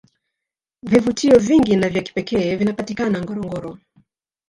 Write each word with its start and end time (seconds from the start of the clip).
vvivutio 0.83 1.37
vingi 1.39 1.75
na 1.75 1.89
vya 1.89 2.01
kipekee 2.01 2.55
vinapatikana 2.55 3.21
ngorongoro 3.21 3.77